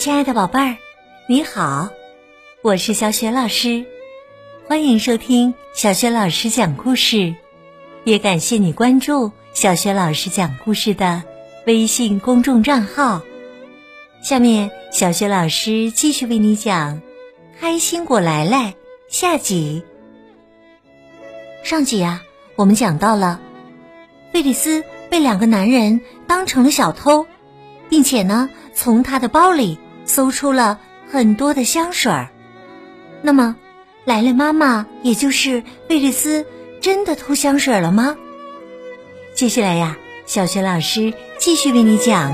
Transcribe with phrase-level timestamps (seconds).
[0.00, 0.78] 亲爱的宝贝儿，
[1.28, 1.90] 你好，
[2.62, 3.84] 我是小雪老师，
[4.66, 7.34] 欢迎收听小雪老师讲故事，
[8.04, 11.22] 也感谢你关注小雪老师讲故事的
[11.66, 13.20] 微信公众账号。
[14.22, 16.96] 下面，小雪老师继续为你讲
[17.60, 18.72] 《开心果来来》
[19.10, 19.84] 下集。
[21.62, 22.22] 上集啊，
[22.56, 23.38] 我们讲到了
[24.32, 27.26] 菲利斯被两个男人当成了小偷，
[27.90, 29.78] 并且呢，从他的包里
[30.10, 32.28] 搜出了很多的香水儿。
[33.22, 33.54] 那么，
[34.04, 36.44] 莱莱妈妈也就是贝利斯
[36.80, 38.16] 真的偷香水了吗？
[39.34, 39.96] 接下来呀，
[40.26, 42.32] 小学老师继续为你讲。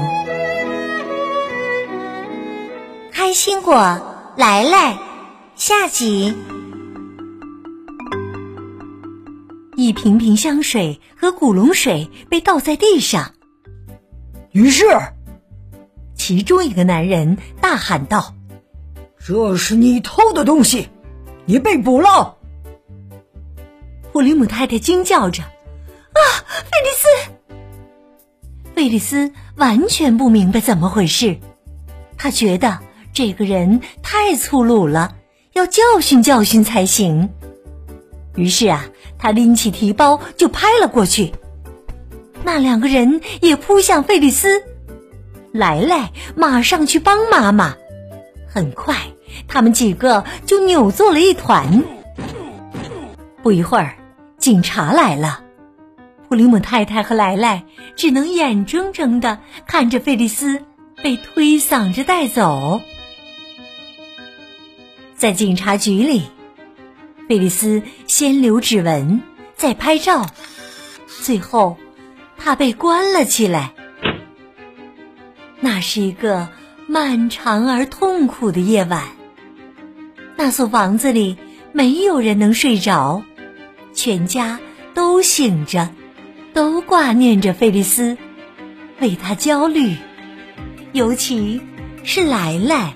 [3.13, 3.75] 开心果
[4.37, 4.99] 来来，
[5.55, 6.35] 下集。
[9.77, 13.33] 一瓶瓶香水和古龙水被倒在地上，
[14.53, 14.87] 于是，
[16.27, 18.35] 其中一个男人大喊道
[19.25, 20.89] ：“这是你偷的东西，
[21.45, 22.39] 你被捕了！”
[24.11, 25.45] 普里姆太太惊叫着
[26.11, 26.19] ：“啊，
[26.49, 27.55] 菲利斯！”
[28.75, 31.39] 菲利斯完全不明白怎么回事，
[32.19, 32.81] 他觉得。
[33.13, 35.15] 这个人太粗鲁了，
[35.53, 37.31] 要教训教训才行。
[38.35, 41.33] 于是啊，他拎起提包就拍了过去。
[42.43, 44.65] 那两个人也扑向费利斯，
[45.57, 47.75] 莱莱马上去帮妈妈。
[48.47, 48.97] 很快，
[49.49, 51.83] 他们几个就扭作了一团。
[53.43, 53.97] 不一会儿，
[54.39, 55.43] 警察来了，
[56.29, 60.63] 普里姆太太和莱莱只能眼睁睁的看着费利斯
[61.03, 62.81] 被推搡着带走。
[65.15, 66.23] 在警察局里，
[67.29, 69.23] 菲利斯先留指纹，
[69.55, 70.27] 再拍照，
[71.07, 71.77] 最后
[72.37, 73.73] 他被关了起来。
[75.77, 76.49] 那是一个
[76.87, 79.03] 漫长而痛苦的夜晚。
[80.35, 81.37] 那所房子里
[81.73, 83.23] 没有人能睡着，
[83.93, 84.59] 全家
[84.95, 85.91] 都醒着，
[86.55, 88.17] 都挂念着菲利斯，
[89.01, 89.97] 为他焦虑，
[90.95, 91.61] 尤其
[92.05, 92.95] 是莱莱。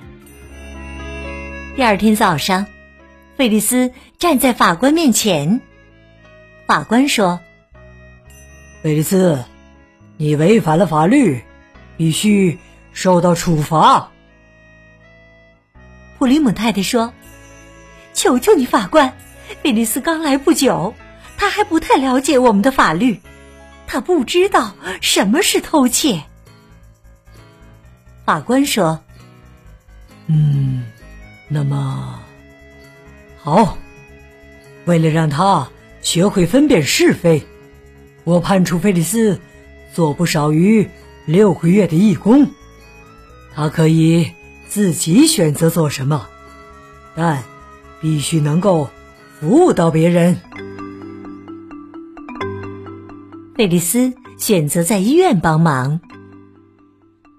[1.76, 2.64] 第二天早上，
[3.36, 5.60] 费利斯站在法官面前。
[6.66, 7.40] 法官说
[8.82, 9.44] ：“费利斯，
[10.16, 11.42] 你违反了法律，
[11.98, 12.58] 必须
[12.92, 14.10] 受到处罚。”
[16.18, 17.12] 普里姆太太说
[18.14, 19.16] ：“求求你，法官，
[19.62, 20.94] 菲利斯刚来不久，
[21.36, 23.20] 他还不太了解我们的法律，
[23.86, 26.22] 他不知道什么是偷窃。”
[28.24, 29.00] 法官说
[30.28, 30.84] ：“嗯。”
[31.52, 32.20] 那么，
[33.42, 33.76] 好，
[34.84, 35.68] 为了让他
[36.00, 37.44] 学会分辨是非，
[38.22, 39.40] 我判处菲利斯
[39.92, 40.88] 做不少于
[41.24, 42.48] 六个月的义工。
[43.60, 44.32] 他可以
[44.68, 46.26] 自己选择做什么，
[47.14, 47.42] 但
[48.00, 48.88] 必须能够
[49.38, 50.40] 服务到别人。
[53.54, 56.00] 贝利斯选择在医院帮忙，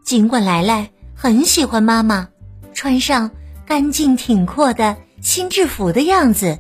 [0.04, 2.30] 尽管莱莱很喜欢妈妈，
[2.72, 3.32] 穿上。
[3.66, 6.60] 干净挺阔的新制服的样子，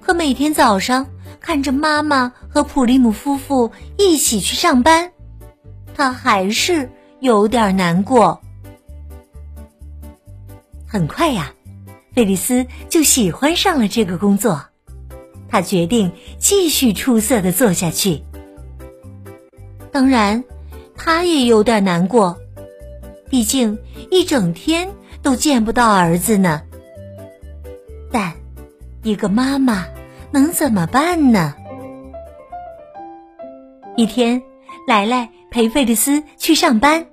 [0.00, 1.04] 可每天早上
[1.40, 5.10] 看着妈妈和普利姆夫妇一起去上班，
[5.94, 6.88] 他还是
[7.20, 8.40] 有点难过。
[10.86, 11.52] 很快呀，
[12.14, 14.66] 菲利斯就喜欢上了这个工作，
[15.48, 18.22] 他决定继续出色的做下去。
[19.92, 20.44] 当然，
[20.96, 22.38] 他也有点难过，
[23.30, 23.78] 毕竟
[24.10, 24.90] 一整天。
[25.20, 26.62] 都见不到儿子呢，
[28.12, 28.34] 但
[29.02, 29.84] 一个妈妈
[30.30, 31.56] 能怎么办呢？
[33.96, 34.40] 一天，
[34.86, 37.06] 莱莱陪费利斯去上班，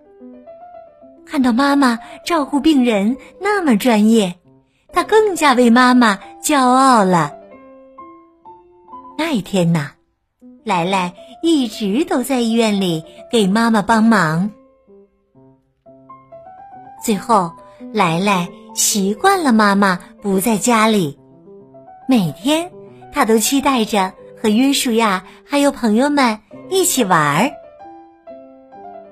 [1.25, 4.35] 看到妈妈照顾病人那么专业，
[4.94, 7.34] 他更加为妈妈骄傲了。
[9.18, 9.91] 那一天呐，
[10.63, 14.52] 莱莱一直都在医院里给妈妈帮忙，
[17.03, 17.52] 最后。
[17.93, 21.20] 莱莱习惯了妈妈不在家里，
[22.08, 22.72] 每天
[23.11, 26.40] 他都期待着和约书亚还有朋友们
[26.70, 27.52] 一起玩儿。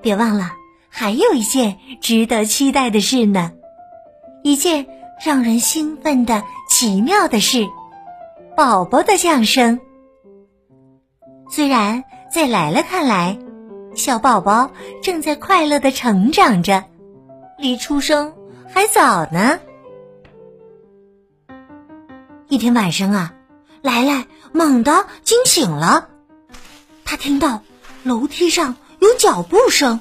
[0.04, 0.52] 别忘了，
[0.90, 3.52] 还有一件值得期待的事呢，
[4.42, 4.86] 一件
[5.24, 7.66] 让人兴奋的奇妙的事——
[8.54, 9.80] 宝宝的降生。
[11.50, 13.38] 虽然在莱莱看来，
[13.94, 14.70] 小宝宝
[15.02, 16.84] 正在快乐的成长着，
[17.56, 18.34] 离出生。
[18.70, 19.58] 还早呢。
[22.48, 23.32] 一天晚上啊，
[23.80, 26.10] 莱莱猛地惊醒了，
[27.06, 27.62] 他听到
[28.02, 30.00] 楼梯上有脚步声。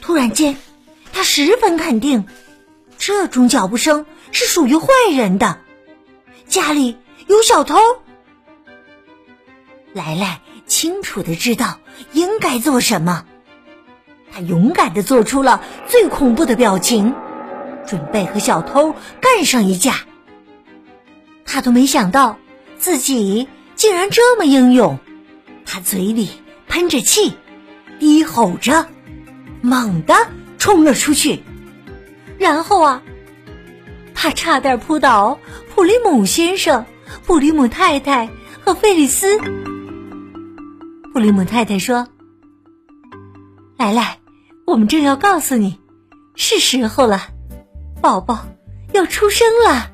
[0.00, 0.56] 突然间，
[1.12, 2.26] 他十分肯定，
[2.96, 5.58] 这种脚步声是属于坏人的，
[6.46, 6.96] 家里
[7.26, 7.76] 有小偷。
[9.92, 11.80] 来来清楚的知道
[12.12, 13.24] 应该做什么，
[14.32, 17.12] 他勇敢的做出了最恐怖的表情，
[17.84, 19.96] 准备和小偷干上一架。
[21.44, 22.38] 他都没想到
[22.78, 25.00] 自己竟然这么英勇，
[25.66, 26.30] 他嘴里
[26.68, 27.34] 喷着气，
[28.02, 28.88] 低吼着，
[29.60, 30.12] 猛地
[30.58, 31.44] 冲了出去。
[32.36, 33.00] 然后啊，
[34.12, 35.38] 他差点扑倒
[35.72, 36.84] 普利姆先生、
[37.24, 38.28] 普利姆太太
[38.64, 39.38] 和菲利斯。
[41.12, 42.08] 普利姆太太说
[43.78, 44.18] ：“来来，
[44.66, 45.78] 我们正要告诉你，
[46.34, 47.28] 是时候了，
[48.00, 48.48] 宝宝
[48.92, 49.92] 要出生了。”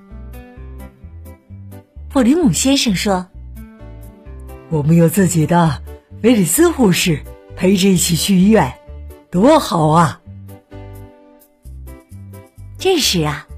[2.09, 3.27] 普利姆先生说
[4.73, 5.83] ：“我们有自己的
[6.23, 7.21] 菲利斯护士
[7.59, 8.73] 陪着一起去医院，
[9.33, 10.21] 多好啊！”
[12.79, 13.49] 这时啊，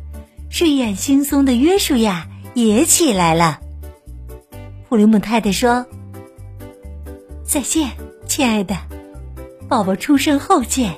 [0.49, 3.61] 睡眼惺忪的约书亚也起来了。
[4.89, 5.85] 普林姆太太说。
[7.45, 7.91] 再见，
[8.27, 8.75] 亲爱的，
[9.69, 10.95] 宝宝出生后见。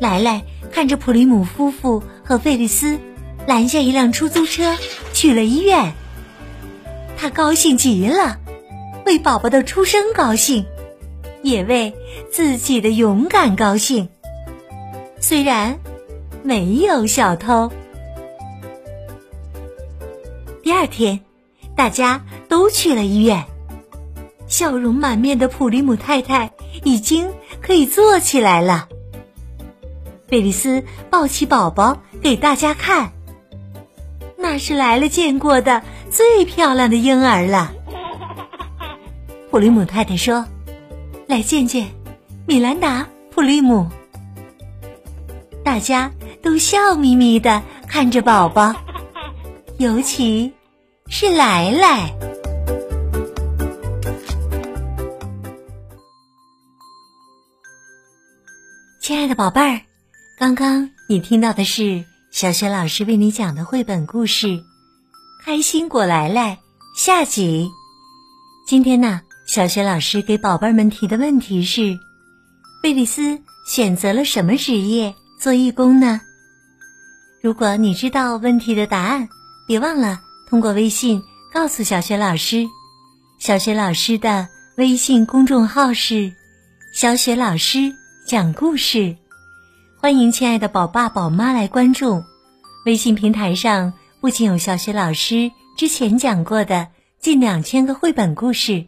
[0.00, 0.42] 莱莱
[0.72, 2.98] 看着普林姆夫妇和费利斯
[3.46, 4.74] 拦下一辆出租车
[5.12, 5.92] 去了医院，
[7.18, 8.38] 他高兴极了，
[9.06, 10.66] 为宝宝的出生高兴，
[11.40, 11.94] 也为
[12.32, 14.08] 自己的勇敢高兴。
[15.20, 15.78] 虽然
[16.42, 17.70] 没有小偷。
[20.60, 21.20] 第二天，
[21.76, 23.44] 大家都去了医院。
[24.48, 26.50] 笑容满面的普利姆太太
[26.82, 27.30] 已经
[27.60, 28.88] 可以坐起来了。
[30.26, 33.12] 菲利斯抱起宝宝给大家看，
[34.36, 37.72] 那是来了见过的最漂亮的婴儿了。
[39.56, 40.44] 普利姆太太说
[41.26, 41.88] ：“来见见
[42.46, 43.88] 米兰达，普利姆。”
[45.64, 46.12] 大家
[46.42, 48.74] 都笑眯眯的看着宝宝，
[49.78, 50.52] 尤其
[51.08, 52.14] 是来来。
[59.00, 59.80] 亲爱的宝贝儿，
[60.38, 64.48] 刚刚你听到的是小雪老师为你讲的绘本故事
[65.46, 66.58] 《开心果来来》
[67.02, 67.70] 下集。
[68.66, 72.00] 今天呢，小雪老师给宝贝们提的问题是：
[72.82, 76.20] 贝利斯选择了什么职业做义工呢？
[77.40, 79.28] 如果你知道问题的答案，
[79.68, 81.22] 别忘了通过微信
[81.52, 82.66] 告诉小雪老师。
[83.38, 86.32] 小雪老师的微信公众号是
[86.92, 87.94] “小雪老师”。
[88.26, 89.16] 讲故事，
[90.00, 92.24] 欢迎亲爱的宝爸宝妈来关注。
[92.84, 96.88] 微信平台上不仅有小学老师之前讲过的
[97.20, 98.86] 近两千个绘本故事，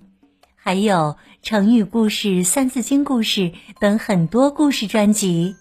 [0.68, 3.50] 还有成语故事、三字经故事
[3.80, 5.56] 等很多故事专辑。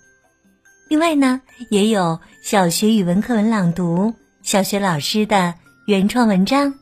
[0.89, 5.53] 另外呢，也有小学语文课文朗读、小学老师的
[5.85, 6.73] 原创文章。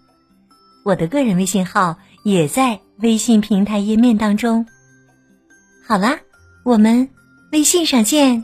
[0.84, 4.66] 我的个人微信号也在微信平台页面当中。
[5.86, 6.18] 好啦。
[6.64, 7.08] 我们
[7.52, 8.44] 微信上见。